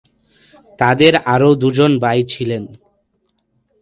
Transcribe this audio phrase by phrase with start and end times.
[0.79, 2.63] তাদের আরও দুজন ভাই ছিলেন।